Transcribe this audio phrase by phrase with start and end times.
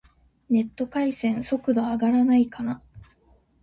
[0.49, 2.81] ネット回線、速度上がらないかな